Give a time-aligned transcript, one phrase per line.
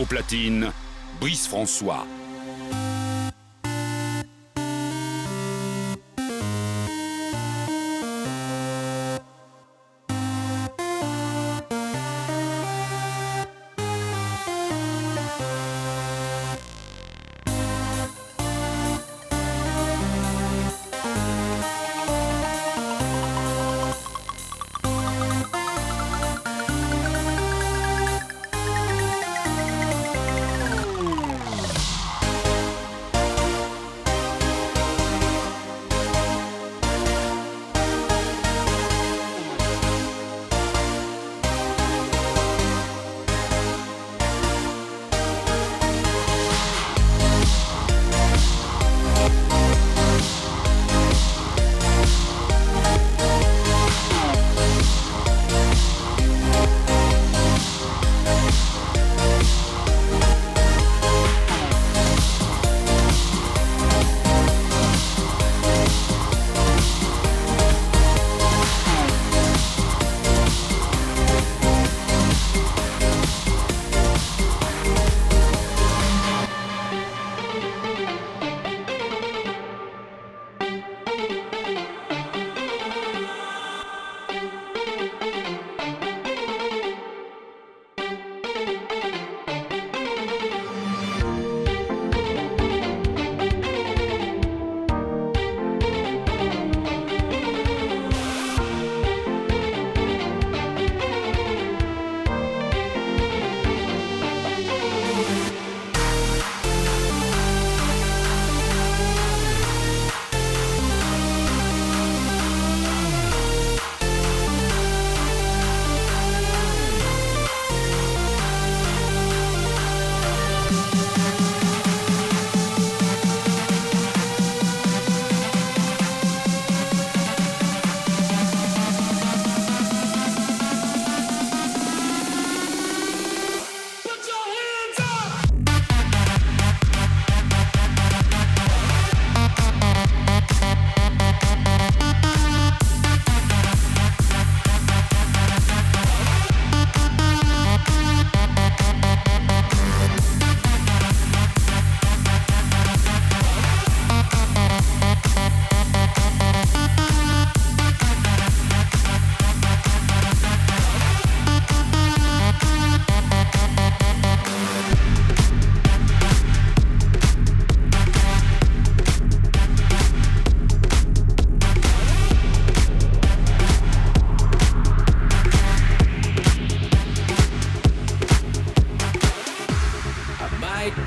[0.00, 0.72] Au platine,
[1.20, 2.06] Brice François.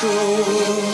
[0.00, 0.93] control.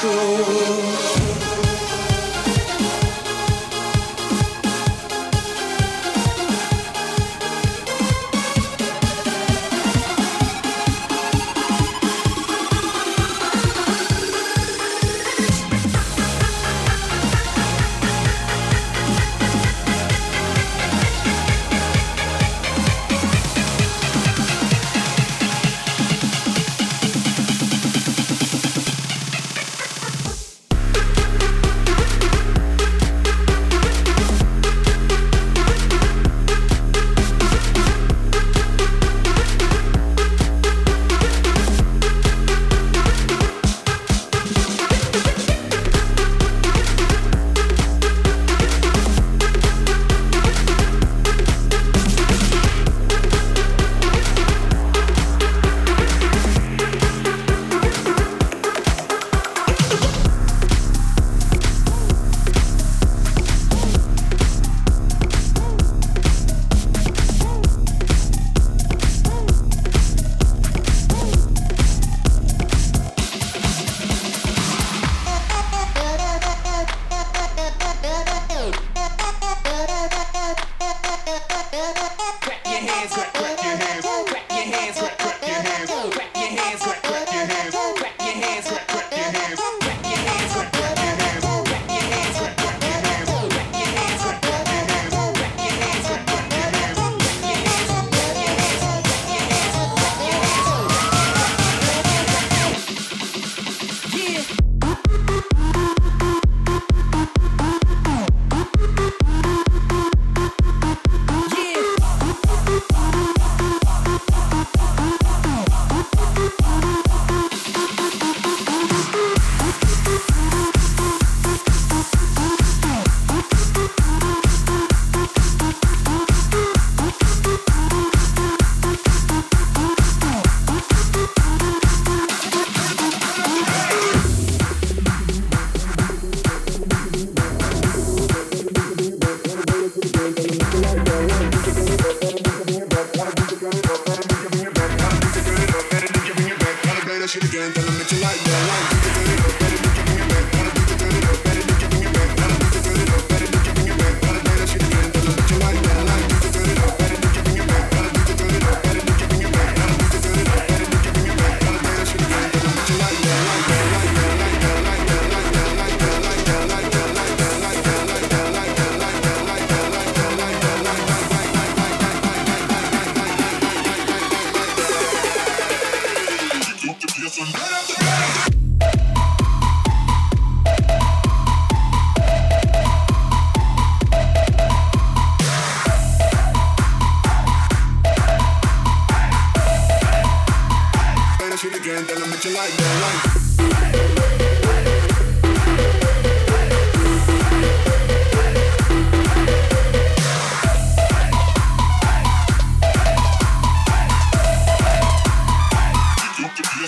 [0.00, 0.77] control.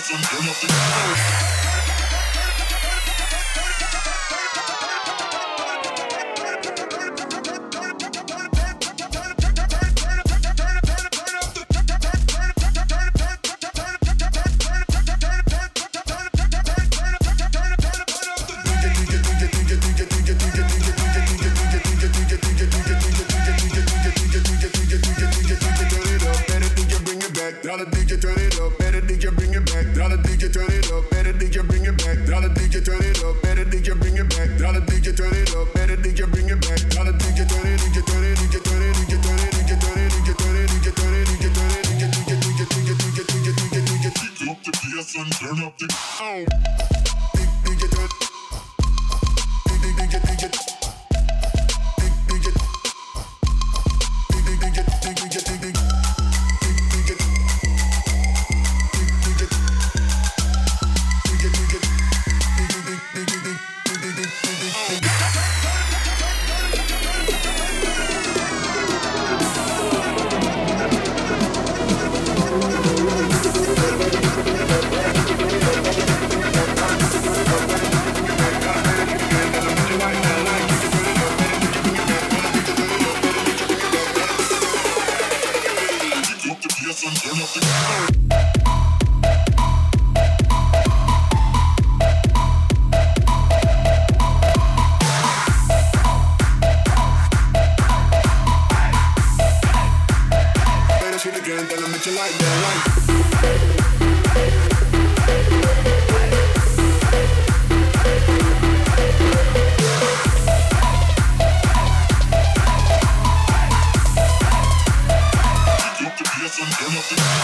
[0.09, 1.60] nothing, you're nothing.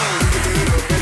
[0.08, 0.97] Yeah.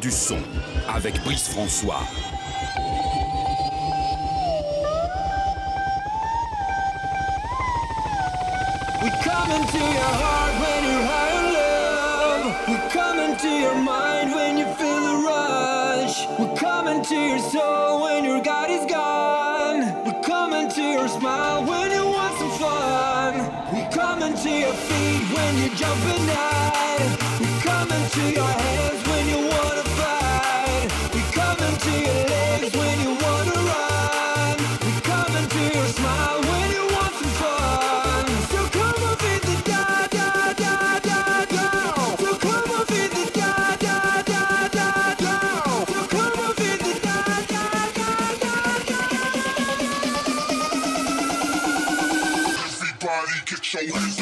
[0.00, 0.38] Du son
[0.88, 2.00] avec Brice François.
[9.02, 12.68] We come into your heart when you're high on love.
[12.68, 16.26] We come into your mind when you feel the rush.
[16.38, 20.04] We come into your soul when your God is gone.
[20.04, 23.34] We come into your smile when you want some fun.
[23.74, 27.40] We come into your feet when you jump at night.
[27.40, 28.97] We come into your hands
[53.86, 54.17] da.